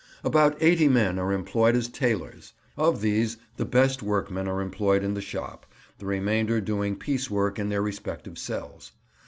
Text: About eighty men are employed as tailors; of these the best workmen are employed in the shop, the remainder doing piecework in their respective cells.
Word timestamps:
About 0.23 0.57
eighty 0.63 0.87
men 0.87 1.19
are 1.19 1.31
employed 1.31 1.75
as 1.75 1.87
tailors; 1.87 2.53
of 2.75 3.01
these 3.01 3.37
the 3.57 3.65
best 3.65 4.01
workmen 4.01 4.47
are 4.47 4.59
employed 4.59 5.03
in 5.03 5.13
the 5.13 5.21
shop, 5.21 5.63
the 5.99 6.07
remainder 6.07 6.59
doing 6.59 6.95
piecework 6.95 7.59
in 7.59 7.69
their 7.69 7.83
respective 7.83 8.39
cells. 8.39 8.93